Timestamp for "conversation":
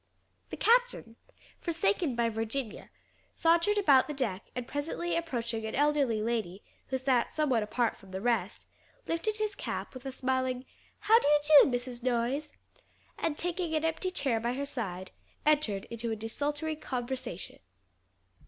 16.75-17.59